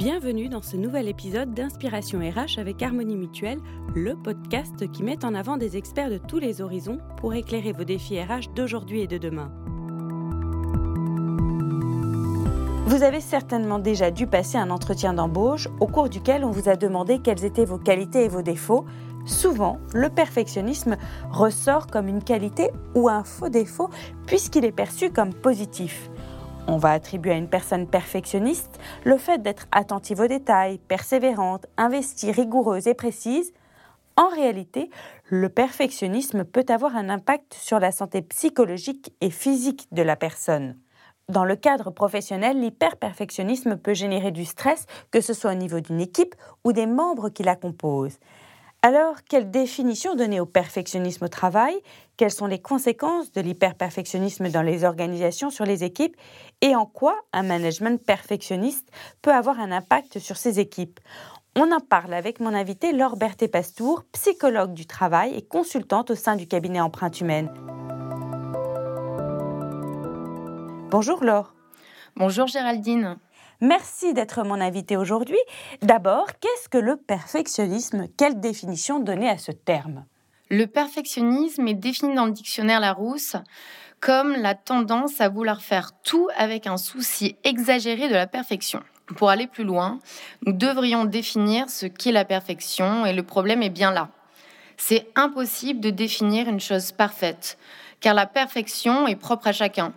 [0.00, 3.60] Bienvenue dans ce nouvel épisode d'Inspiration RH avec Harmonie Mutuelle,
[3.94, 7.84] le podcast qui met en avant des experts de tous les horizons pour éclairer vos
[7.84, 9.52] défis RH d'aujourd'hui et de demain.
[12.86, 16.76] Vous avez certainement déjà dû passer un entretien d'embauche au cours duquel on vous a
[16.76, 18.86] demandé quelles étaient vos qualités et vos défauts.
[19.26, 20.96] Souvent, le perfectionnisme
[21.30, 23.90] ressort comme une qualité ou un faux défaut
[24.24, 26.09] puisqu'il est perçu comme positif.
[26.70, 32.30] On va attribuer à une personne perfectionniste le fait d'être attentive aux détails, persévérante, investie,
[32.30, 33.52] rigoureuse et précise.
[34.16, 34.88] En réalité,
[35.28, 40.76] le perfectionnisme peut avoir un impact sur la santé psychologique et physique de la personne.
[41.28, 46.00] Dans le cadre professionnel, l'hyperperfectionnisme peut générer du stress, que ce soit au niveau d'une
[46.00, 48.20] équipe ou des membres qui la composent.
[48.82, 51.74] Alors, quelle définition donner au perfectionnisme au travail?
[52.16, 56.16] Quelles sont les conséquences de l'hyperperfectionnisme dans les organisations sur les équipes?
[56.62, 58.88] Et en quoi un management perfectionniste
[59.20, 60.98] peut avoir un impact sur ses équipes?
[61.56, 66.36] On en parle avec mon invité Laure Berthet-Pastour, psychologue du travail et consultante au sein
[66.36, 67.52] du cabinet Empreinte Humaine.
[70.90, 71.52] Bonjour Laure.
[72.16, 73.18] Bonjour Géraldine.
[73.60, 75.38] Merci d'être mon invité aujourd'hui.
[75.82, 78.06] D'abord, qu'est-ce que le perfectionnisme?
[78.16, 80.06] Quelle définition donner à ce terme?
[80.48, 83.36] Le perfectionnisme est défini dans le dictionnaire Larousse
[84.00, 88.82] comme la tendance à vouloir faire tout avec un souci exagéré de la perfection.
[89.16, 89.98] Pour aller plus loin,
[90.46, 94.08] nous devrions définir ce qu'est la perfection et le problème est bien là.
[94.78, 97.58] C'est impossible de définir une chose parfaite,
[98.00, 99.92] car la perfection est propre à chacun.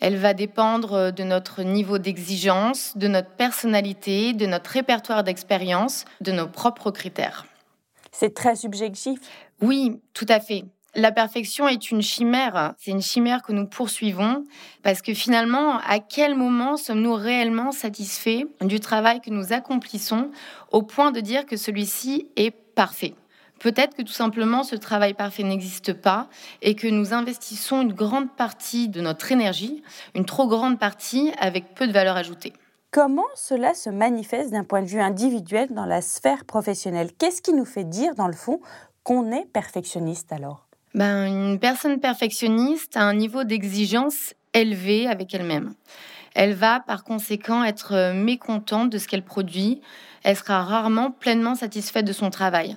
[0.00, 6.04] Elle va dépendre euh, de notre niveau d'exigence, de notre personnalité, de notre répertoire d'expérience,
[6.20, 7.46] de nos propres critères.
[8.10, 9.20] C'est très subjectif.
[9.60, 10.64] Oui, tout à fait.
[10.96, 12.74] La perfection est une chimère.
[12.78, 14.44] C'est une chimère que nous poursuivons
[14.82, 20.30] parce que finalement, à quel moment sommes-nous réellement satisfaits du travail que nous accomplissons
[20.72, 23.14] au point de dire que celui-ci est parfait?
[23.60, 26.28] Peut-être que tout simplement ce travail parfait n'existe pas
[26.62, 29.82] et que nous investissons une grande partie de notre énergie,
[30.14, 32.54] une trop grande partie avec peu de valeur ajoutée.
[32.90, 37.10] Comment cela se manifeste d'un point de vue individuel dans la sphère professionnelle?
[37.18, 38.60] Qu'est-ce qui nous fait dire, dans le fond,
[39.04, 40.66] qu'on est perfectionniste alors?
[40.94, 45.74] Ben, Une personne perfectionniste a un niveau d'exigence élevé avec elle-même.
[46.34, 49.82] Elle va par conséquent être mécontente de ce qu'elle produit.
[50.22, 52.76] Elle sera rarement pleinement satisfaite de son travail.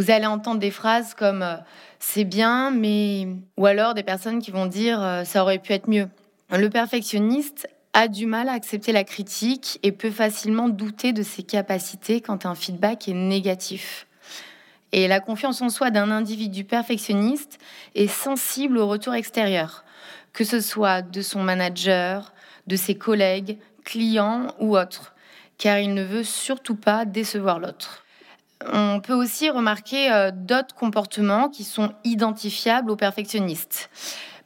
[0.00, 1.56] Vous allez entendre des phrases comme euh,
[1.98, 3.28] c'est bien, mais.
[3.58, 6.08] ou alors des personnes qui vont dire euh, ça aurait pu être mieux.
[6.48, 11.42] Le perfectionniste a du mal à accepter la critique et peut facilement douter de ses
[11.42, 14.06] capacités quand un feedback est négatif.
[14.92, 17.58] Et la confiance en soi d'un individu perfectionniste
[17.94, 19.84] est sensible au retour extérieur,
[20.32, 22.32] que ce soit de son manager,
[22.66, 25.14] de ses collègues, clients ou autres,
[25.58, 28.06] car il ne veut surtout pas décevoir l'autre.
[28.66, 33.90] On peut aussi remarquer euh, d'autres comportements qui sont identifiables aux perfectionnistes.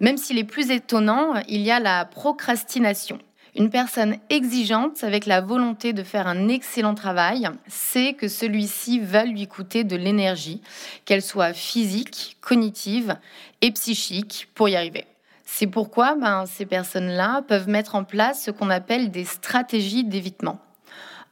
[0.00, 3.18] Même s'il est plus étonnant, il y a la procrastination.
[3.56, 9.24] Une personne exigeante avec la volonté de faire un excellent travail sait que celui-ci va
[9.24, 10.60] lui coûter de l'énergie,
[11.04, 13.16] qu'elle soit physique, cognitive
[13.62, 15.06] et psychique, pour y arriver.
[15.44, 20.58] C'est pourquoi ben, ces personnes-là peuvent mettre en place ce qu'on appelle des stratégies d'évitement.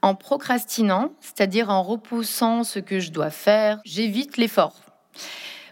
[0.03, 4.75] En procrastinant, c'est-à-dire en repoussant ce que je dois faire, j'évite l'effort.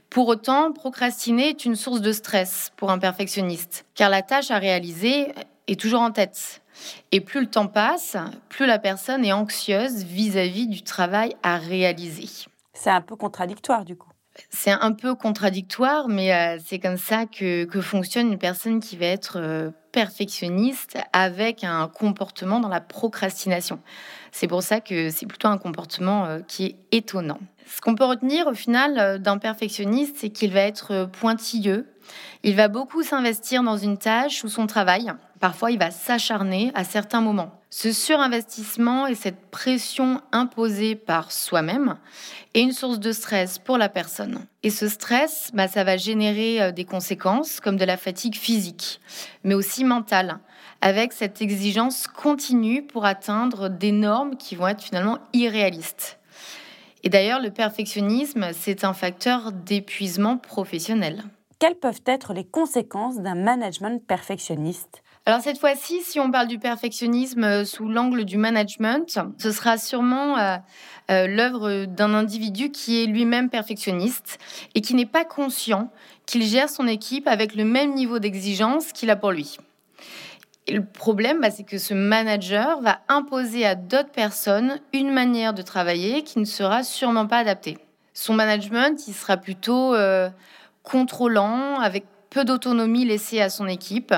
[0.08, 4.58] Pour autant, procrastiner est une source de stress pour un perfectionniste, car la tâche à
[4.58, 5.34] réaliser
[5.66, 6.62] est toujours en tête.
[7.10, 8.16] Et plus le temps passe,
[8.48, 12.28] plus la personne est anxieuse vis-à-vis du travail à réaliser.
[12.72, 14.09] C'est un peu contradictoire du coup.
[14.48, 19.06] C'est un peu contradictoire, mais euh, c'est comme ça que, fonctionne une personne qui va
[19.06, 23.80] être euh, perfectionniste avec un comportement dans la procrastination.
[24.32, 27.40] C'est pour ça que c'est plutôt un comportement euh, qui est étonnant.
[27.66, 31.86] Ce qu'on peut retenir au final d'un perfectionniste, c'est qu'il va être pointilleux,
[32.42, 35.12] il va beaucoup s'investir dans une tâche ou son travail.
[35.38, 37.59] Parfois, il va s'acharner à certains moments.
[37.72, 41.98] Ce surinvestissement et cette pression imposée par soi-même
[42.52, 44.44] est une source de stress pour la personne.
[44.64, 49.00] Et ce stress, bah, ça va générer euh, des conséquences comme de la fatigue physique,
[49.44, 50.40] mais aussi mentale,
[50.80, 56.18] avec cette exigence continue pour atteindre des normes qui vont être finalement irréalistes.
[57.04, 61.22] Et d'ailleurs, le perfectionnisme, c'est un facteur d'épuisement professionnel.
[61.60, 65.02] Quelles peuvent être les conséquences d'un management perfectionniste?
[65.26, 69.76] Alors cette fois-ci, si on parle du perfectionnisme euh, sous l'angle du management, ce sera
[69.76, 70.56] sûrement euh,
[71.10, 74.38] euh, l'œuvre d'un individu qui est lui-même perfectionniste
[74.74, 75.92] et qui n'est pas conscient
[76.24, 79.58] qu'il gère son équipe avec le même niveau d'exigence qu'il a pour lui.
[80.68, 85.62] Le problème, bah, c'est que ce manager va imposer à d'autres personnes une manière de
[85.62, 87.76] travailler qui ne sera sûrement pas adaptée.
[88.14, 89.94] Son management, il sera plutôt
[90.82, 94.14] contrôlant, avec peu d'autonomie laissée à son équipe,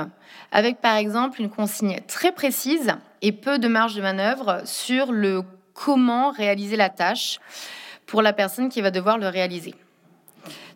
[0.52, 2.92] avec par exemple une consigne très précise
[3.22, 5.42] et peu de marge de manœuvre sur le
[5.74, 7.40] comment réaliser la tâche
[8.06, 9.74] pour la personne qui va devoir le réaliser.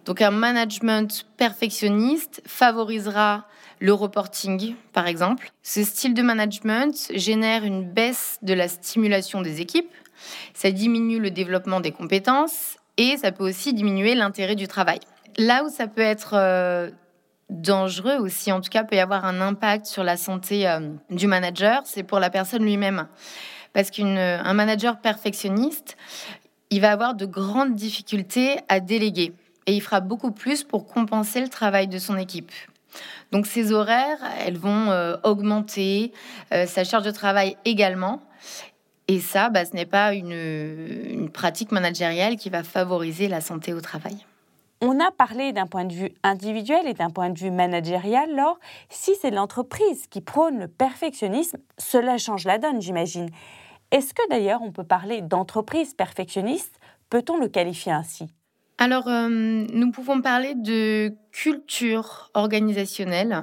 [0.06, 3.44] Donc un management perfectionniste favorisera
[3.78, 5.50] le reporting, par exemple.
[5.62, 9.92] Ce style de management génère une baisse de la stimulation des équipes,
[10.54, 15.00] ça diminue le développement des compétences et ça peut aussi diminuer l'intérêt du travail.
[15.36, 16.90] Là où ça peut être euh,
[17.50, 21.26] dangereux aussi, en tout cas peut y avoir un impact sur la santé euh, du
[21.26, 23.06] manager, c'est pour la personne lui-même.
[23.72, 25.96] Parce qu'un manager perfectionniste,
[26.70, 29.34] il va avoir de grandes difficultés à déléguer
[29.66, 32.50] et il fera beaucoup plus pour compenser le travail de son équipe.
[33.32, 36.12] Donc ses horaires, elles vont euh, augmenter,
[36.52, 38.22] euh, sa charge de travail également.
[39.08, 43.72] Et ça, bah, ce n'est pas une, une pratique managériale qui va favoriser la santé
[43.72, 44.16] au travail.
[44.88, 48.30] On a parlé d'un point de vue individuel et d'un point de vue managérial.
[48.30, 53.28] Alors, si c'est l'entreprise qui prône le perfectionnisme, cela change la donne, j'imagine.
[53.90, 56.78] Est-ce que d'ailleurs on peut parler d'entreprise perfectionniste?
[57.10, 58.28] Peut-on le qualifier ainsi?
[58.78, 63.42] Alors, euh, nous pouvons parler de culture organisationnelle,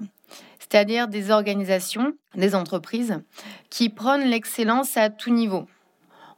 [0.59, 3.21] c'est-à-dire des organisations, des entreprises
[3.69, 5.65] qui prônent l'excellence à tout niveau.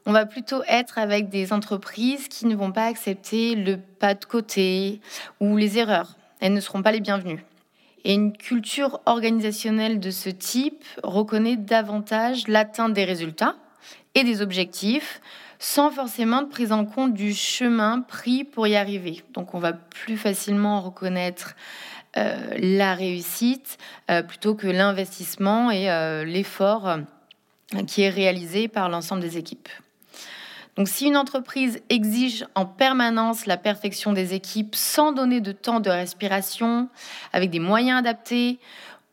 [0.07, 4.25] On va plutôt être avec des entreprises qui ne vont pas accepter le pas de
[4.25, 5.02] côté
[5.40, 6.16] ou les erreurs.
[6.40, 7.44] Elles ne seront pas les bienvenues.
[8.04, 13.56] Et une culture organisationnelle de ce type reconnaît davantage l'atteinte des résultats
[14.13, 15.22] et des objectifs
[15.57, 19.24] sans forcément de prise en compte du chemin pris pour y arriver.
[19.34, 21.56] Donc on va plus facilement reconnaître
[22.18, 23.80] euh, la réussite
[24.12, 27.00] euh, plutôt que l'investissement et euh, l'effort
[27.88, 29.69] qui est réalisé par l'ensemble des équipes.
[30.75, 35.80] Donc si une entreprise exige en permanence la perfection des équipes sans donner de temps
[35.80, 36.89] de respiration,
[37.31, 38.60] avec des moyens adaptés,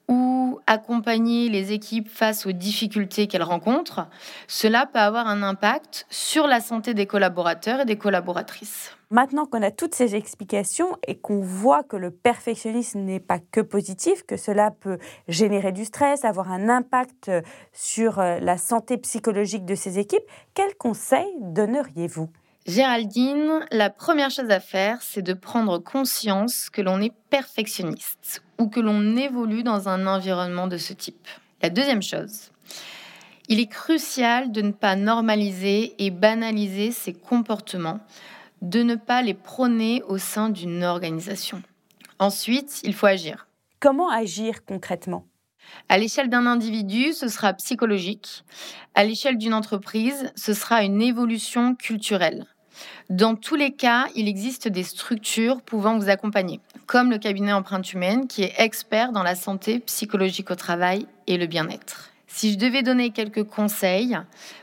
[0.09, 4.09] ou accompagner les équipes face aux difficultés qu'elles rencontrent,
[4.49, 8.97] cela peut avoir un impact sur la santé des collaborateurs et des collaboratrices.
[9.11, 13.61] Maintenant qu'on a toutes ces explications et qu'on voit que le perfectionnisme n'est pas que
[13.61, 17.31] positif, que cela peut générer du stress, avoir un impact
[17.73, 20.25] sur euh, la santé psychologique de ces équipes,
[20.55, 22.31] quels conseils donneriez-vous?
[22.65, 28.69] Géraldine, la première chose à faire, c'est de prendre conscience que l'on est perfectionniste ou
[28.69, 31.27] que l'on évolue dans un environnement de ce type.
[31.63, 32.53] La deuxième chose,
[33.49, 37.99] il est crucial de ne pas normaliser et banaliser ces comportements,
[38.61, 41.61] de ne pas les prôner au sein d'une organisation.
[42.21, 43.49] Ensuite, il faut agir.
[43.81, 45.27] Comment agir concrètement?
[45.89, 48.45] À l'échelle d'un individu, ce sera psychologique.
[48.95, 52.47] À l'échelle d'une entreprise, ce sera une évolution culturelle.
[53.11, 57.93] Dans tous les cas, il existe des structures pouvant vous accompagner, comme le cabinet Empreinte
[57.93, 62.11] Humaine, qui est expert dans la santé psychologique au travail et le bien-être.
[62.27, 64.17] Si je devais donner quelques conseils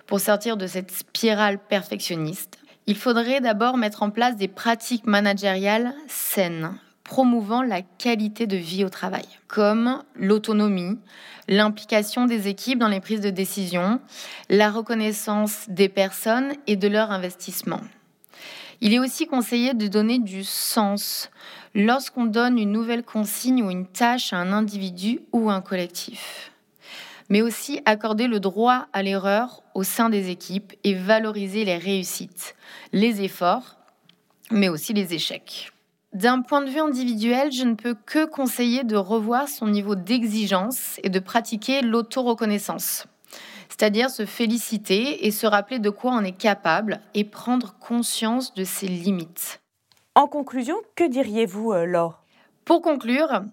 [0.08, 2.58] pour sortir de cette spirale perfectionniste,
[2.88, 6.74] il faudrait d'abord mettre en place des pratiques managériales saines,
[7.04, 10.98] promouvant la qualité de vie au travail, comme l'autonomie,
[11.48, 14.00] l'implication des équipes dans les prises de décision,
[14.50, 17.82] la reconnaissance des personnes et de leur investissement.
[18.82, 21.30] Il est aussi conseillé de donner du sens
[21.76, 26.52] lorsqu'on donne une nouvelle consigne ou une tâche à un individu ou un collectif.
[27.30, 32.56] Mais aussi accorder le droit à l'erreur au sein des équipes et valoriser les réussites,
[32.94, 33.76] les efforts,
[34.50, 35.72] mais aussi les échecs.
[36.14, 41.00] D'un point de vue individuel, je ne peux que conseiller de revoir son niveau d'exigence
[41.04, 43.06] et de pratiquer l'auto-reconnaissance
[43.70, 48.64] c'est-à-dire se féliciter et se rappeler de quoi on est capable et prendre conscience de
[48.64, 49.62] ses limites.
[50.16, 52.24] En conclusion, que diriez-vous, euh, Laure?
[52.66, 53.44] Pour conclure,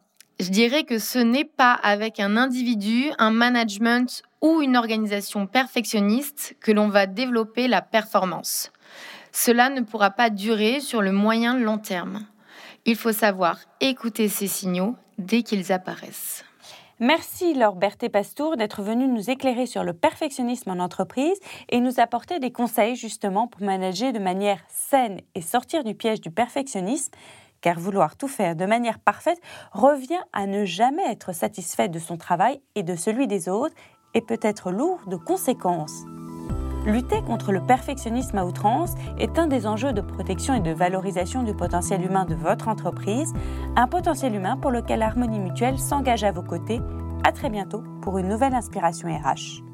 [0.41, 6.57] je dirais que ce n'est pas avec un individu, un management ou une organisation perfectionniste
[6.61, 8.73] que l'on va développer la performance.
[9.33, 12.27] Cela ne pourra pas durer sur le moyen long terme.
[12.85, 16.45] Il faut savoir écouter ces signaux dès qu'ils apparaissent.
[16.99, 21.39] Merci Laure Berthet-Pastour d'être venue nous éclairer sur le perfectionnisme en entreprise
[21.69, 26.23] et nous apporter des conseils justement pour manager de manière saine et sortir du piège
[26.23, 27.13] du perfectionnisme
[27.61, 29.41] car vouloir tout faire de manière parfaite
[29.73, 33.75] revient à ne jamais être satisfait de son travail et de celui des autres
[34.15, 36.07] et peut être lourd de conséquences.
[36.87, 41.43] Lutter contre le perfectionnisme à outrance est un des enjeux de protection et de valorisation
[41.43, 43.35] du potentiel humain de votre entreprise,
[43.75, 46.81] un potentiel humain pour lequel Harmonie Mutuelle s'engage à vos côtés
[47.25, 49.66] à très bientôt pour une nouvelle inspiration RH.